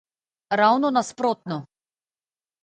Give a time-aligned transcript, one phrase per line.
[0.61, 1.61] Ravno nasprotno.